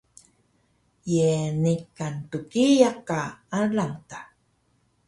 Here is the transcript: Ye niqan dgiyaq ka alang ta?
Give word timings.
Ye 1.13 1.27
niqan 1.61 2.15
dgiyaq 2.31 2.97
ka 3.07 3.19
alang 3.57 3.95
ta? 4.09 4.19